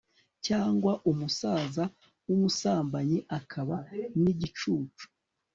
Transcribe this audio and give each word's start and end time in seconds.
cyangwa 0.45 0.91
umusaza 1.09 1.83
w'umusambanyi 2.27 3.19
akaba 3.37 3.75
n'igicucu 4.21 5.05